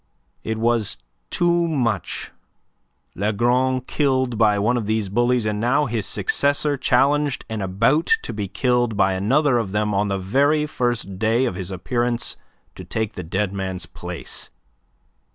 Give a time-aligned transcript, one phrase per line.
[0.43, 0.97] It was
[1.29, 2.31] too much.
[3.15, 8.33] Lagron killed by one of these bullies, and now his successor challenged, and about to
[8.33, 12.35] be killed by another of them on the very first day of his appearance
[12.73, 14.49] to take the dead man's place.